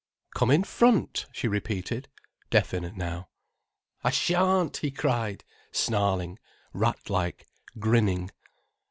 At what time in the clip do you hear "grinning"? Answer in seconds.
7.77-8.31